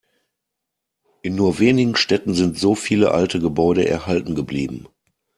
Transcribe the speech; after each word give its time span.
In 1.21 1.35
nur 1.35 1.59
wenigen 1.59 1.95
Städten 1.95 2.33
sind 2.33 2.57
so 2.57 2.73
viele 2.73 3.11
alte 3.11 3.39
Gebäude 3.39 3.87
erhalten 3.87 4.33
geblieben. 4.33 4.87